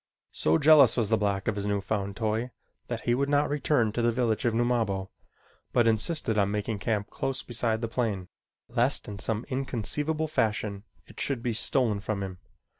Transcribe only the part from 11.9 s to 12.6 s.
from him.